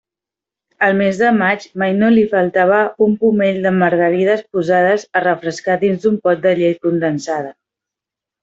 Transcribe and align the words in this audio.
Al 0.85 0.95
mes 1.01 1.19
de 1.23 1.27
maig 1.41 1.67
mai 1.83 1.93
no 1.97 2.09
li 2.15 2.23
faltava 2.31 2.79
un 3.07 3.13
pomell 3.23 3.61
de 3.67 3.75
margarides 3.83 4.43
posades 4.57 5.07
a 5.21 5.23
refrescar 5.29 5.79
dins 5.85 6.03
d'un 6.07 6.21
pot 6.27 6.43
de 6.49 6.59
llet 6.63 6.85
condensada. 6.89 7.57